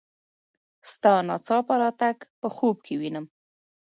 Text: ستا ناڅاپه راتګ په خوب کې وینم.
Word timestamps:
ستا 0.91 1.13
ناڅاپه 1.27 1.75
راتګ 1.81 2.17
په 2.41 2.47
خوب 2.55 2.77
کې 2.85 2.93
وینم. 3.01 3.25